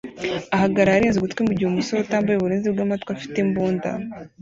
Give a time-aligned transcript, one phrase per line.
[0.55, 3.89] ahagarara arinze ugutwi mugihe umusore utambaye uburinzi bwamatwi afite imbunda